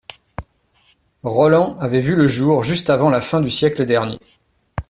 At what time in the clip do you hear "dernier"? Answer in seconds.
3.85-4.19